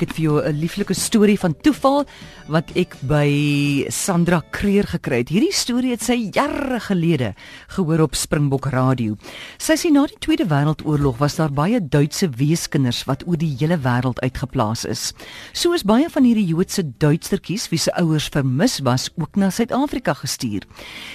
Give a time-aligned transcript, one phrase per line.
[0.00, 2.06] Ek het vir jou 'n lieflike storie van toeval
[2.48, 5.28] wat ek by Sandra Kreer gekry het.
[5.28, 7.34] Hierdie storie het sy jare gelede
[7.68, 9.16] gehoor op Springbok Radio.
[9.58, 13.76] Sy sê na die Tweede Wêreldoorlog was daar baie Duitse weeskinders wat oor die hele
[13.76, 15.12] wêreld uitgeplaas is.
[15.52, 20.14] So is baie van hierdie Joodse Duitsertjies wie se ouers vermis was ook na Suid-Afrika
[20.14, 20.62] gestuur.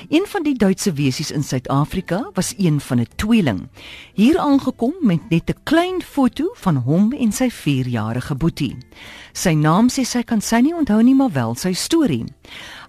[0.10, 3.68] Een van die Duitse weesies in Suid-Afrika was een van 'n tweeling.
[4.14, 8.75] Hier aangekom met net 'n klein foto van hom en sy 4-jarige boetie.
[9.34, 12.26] Sy naam sê sy kan sy nie onthou nie, maar wel sy storie.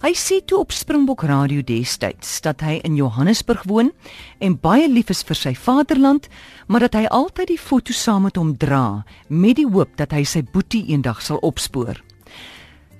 [0.01, 3.91] Hy sê toe op Springbok Radio destyds dat hy in Johannesburg woon
[4.39, 6.29] en baie lief is vir sy vaderland,
[6.67, 10.23] maar dat hy altyd die foto saam met hom dra met die hoop dat hy
[10.23, 11.99] sy boetie eendag sal opspoor.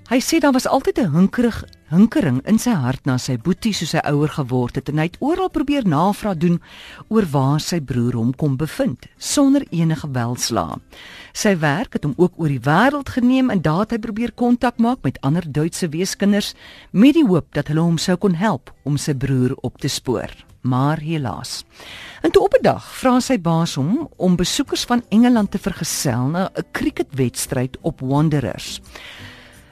[0.07, 3.93] Hy sê daar was altyd 'n hinkerig hinkering in sy hart na sy boetie soos
[3.95, 6.57] hy ouer geword het en hy het oral probeer navraag doen
[7.07, 10.79] oor waar sy broer hom kom bevind sonder enige welslaa.
[11.31, 14.81] Sy werk het hom ook oor die wêreld geneem en daar het hy probeer kontak
[14.83, 16.53] maak met ander Duitse weeskinders
[16.91, 20.33] met die hoop dat hulle hom sou kon help om sy broer op te spoor.
[20.67, 21.63] Maar helaas.
[22.21, 26.27] En toe op 'n dag vra sy baas hom om besoekers van Engeland te vergesel
[26.27, 28.81] na 'n cricketwedstryd op Wanderers.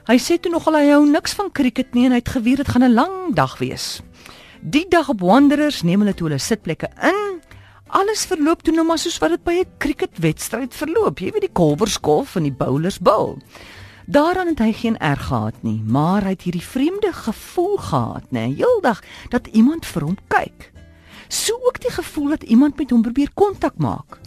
[0.05, 2.67] Hy sê toe nogal hy hou niks van cricket nie en hy het geweet dit
[2.69, 4.03] gaan 'n lang dag wees.
[4.61, 7.41] Die dag op Wanderers neem hulle toe hulle sitplekke in.
[7.89, 11.19] Alles verloop toe nou maar soos wat dit by 'n cricketwedstryd verloop.
[11.19, 13.37] Jy weet die kolwers kolf en die bowlers bowl.
[14.05, 18.53] Daaraan het hy geen erg gehad nie, maar hy het hierdie vreemde gevoel gehad, nê,
[18.53, 20.71] heeldag dat iemand vir hom kyk.
[21.29, 24.19] So ook die gevoel dat iemand met hom probeer kontak maak.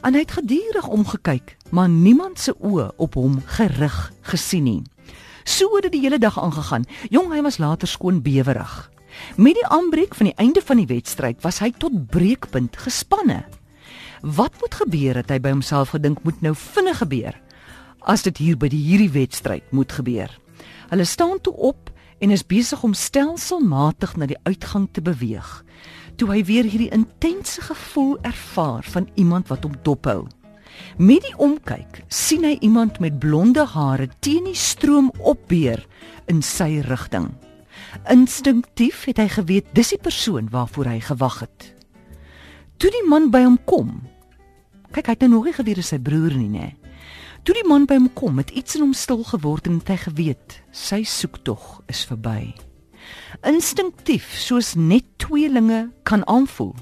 [0.00, 4.82] En hy het gedurig omgekyk, maar niemand se oë op hom gerig gesien nie.
[5.46, 6.84] So het dit die hele dag aangegaan.
[7.08, 8.90] Jong, hy was later skoon bewerig.
[9.38, 13.44] Met die aanbreek van die einde van die wedstryd was hy tot breekpunt gespanne.
[14.20, 17.36] Wat moet gebeur het hy by homself gedink moet nou vinnig gebeur
[18.06, 20.30] as dit hier by die hierdie wedstryd moet gebeur.
[20.90, 21.90] Hulle staan toe op
[22.22, 25.48] en is besig om stelselmatig na die uitgang te beweeg.
[26.16, 30.26] Toe hy weer hierdie intense gevoel ervaar van iemand wat hom dophou.
[30.96, 35.82] Met die omkyk sien hy iemand met blonde hare teen die stroom opbeer
[36.30, 37.30] in sy rigting.
[38.10, 41.72] Instinktief het hy geweet dis die persoon waarvoor hy gewag het.
[42.76, 44.02] Toe die man by hom kom.
[44.92, 46.68] Kyk, hy het nou nog nie geweet dis sy broer nie, nê.
[47.46, 50.60] Toe die man by hom kom, het iets in hom stil geword en hy geweet
[50.74, 52.52] sy soektog is verby.
[53.46, 56.74] Instinktief, soos net tweelinge kan aanvoel,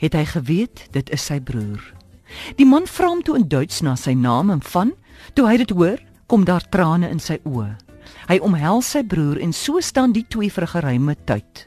[0.00, 1.82] het hy geweet dit is sy broer.
[2.56, 4.92] Die man vra hom toe in Duits na sy naam en van,
[5.34, 7.76] toe hy dit hoor, kom daar trane in sy oë.
[8.28, 11.66] Hy omhels sy broer en so staan die twee vir 'n geruime tyd.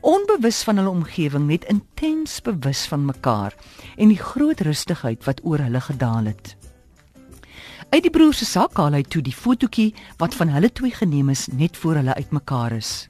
[0.00, 3.54] Onbewus van hulle omgewing, net intens bewus van mekaar
[3.96, 6.56] en die groot rustigheid wat oor hulle gedaal het.
[7.90, 11.28] Uit die broer se sak haal hy toe die fotootjie wat van hulle twee geneem
[11.32, 13.08] is net voor hulle uitmekaar is.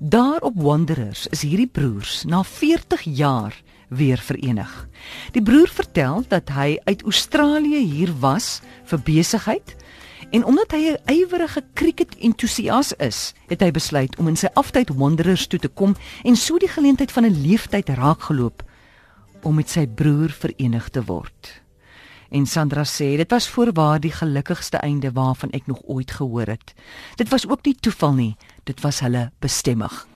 [0.00, 4.88] Daar op Wanderers is hierdie broers na 40 jaar weer verenig.
[5.32, 9.74] Die broer vertel dat hy uit Australië hier was vir besigheid
[10.30, 15.46] en omdat hy 'n ywerige cricket-entoesias is, het hy besluit om in sy aftyd Wanderers
[15.46, 18.62] toe te kom en so die geleentheid van 'n leeftyd raakgeloop
[19.42, 21.62] om met sy broer verenig te word.
[22.28, 26.74] En Sandra sê dit was voorwaar die gelukkigste einde waarvan ek nog ooit gehoor het.
[27.16, 28.36] Dit was ook nie toeval nie,
[28.68, 30.08] dit was hulle bestemming.